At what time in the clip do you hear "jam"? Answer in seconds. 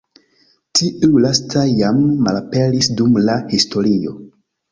1.81-1.99